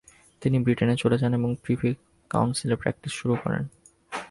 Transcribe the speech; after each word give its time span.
তিনি 0.41 0.57
ব্রিটেনে 0.59 0.95
চলে 0.95 1.17
যান 1.17 1.31
এবং 1.33 1.49
প্রিভি 1.55 1.89
কাউন্সিলে 2.31 2.75
প্র্যাকটিস 2.75 3.13
শুরু 3.13 3.35
করেন। 3.43 3.63